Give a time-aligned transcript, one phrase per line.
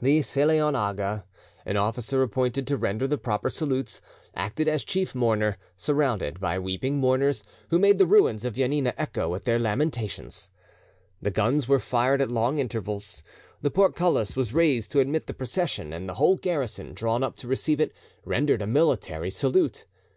[0.00, 1.24] The Selaon Aga,
[1.66, 4.00] an officer appointed to render the proper salutes,
[4.32, 9.28] acted as chief mourner, surrounded by weeping mourners, who made the ruins of Janina echo
[9.28, 10.50] with their lamentations.
[11.20, 13.24] The guns were fired at long intervals.
[13.60, 17.48] The portcullis was raised to admit the procession, and the whole garrison, drawn up to
[17.48, 17.92] receive it,
[18.24, 19.84] rendered a military salute.